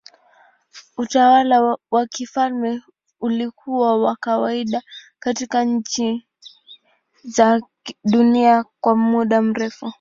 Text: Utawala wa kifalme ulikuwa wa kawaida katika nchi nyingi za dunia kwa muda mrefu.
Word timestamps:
Utawala 0.97 1.77
wa 1.93 2.05
kifalme 2.07 2.81
ulikuwa 3.19 3.97
wa 4.01 4.15
kawaida 4.15 4.81
katika 5.19 5.63
nchi 5.63 6.03
nyingi 6.03 6.25
za 7.23 7.61
dunia 8.05 8.65
kwa 8.79 8.95
muda 8.95 9.41
mrefu. 9.41 9.89